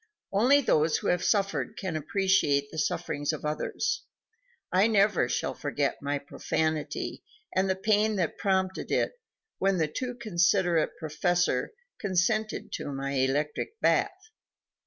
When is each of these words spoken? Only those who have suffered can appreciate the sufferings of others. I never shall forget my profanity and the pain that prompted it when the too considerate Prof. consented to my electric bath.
Only 0.33 0.61
those 0.61 0.97
who 0.97 1.09
have 1.09 1.23
suffered 1.23 1.77
can 1.77 1.95
appreciate 1.95 2.71
the 2.71 2.79
sufferings 2.79 3.31
of 3.31 3.45
others. 3.45 4.01
I 4.71 4.87
never 4.87 5.29
shall 5.29 5.53
forget 5.53 6.01
my 6.01 6.17
profanity 6.17 7.23
and 7.55 7.69
the 7.69 7.75
pain 7.75 8.15
that 8.15 8.39
prompted 8.39 8.89
it 8.91 9.11
when 9.59 9.77
the 9.77 9.87
too 9.87 10.15
considerate 10.15 10.97
Prof. 10.97 11.67
consented 11.99 12.71
to 12.71 12.91
my 12.91 13.11
electric 13.11 13.79
bath. 13.79 14.31